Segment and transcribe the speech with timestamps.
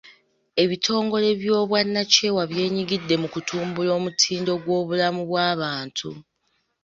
[0.63, 6.09] Ebitongole by'obwannakyewa byenyigidde mu kutumbula omutindo gw'obulamu bw'abantu.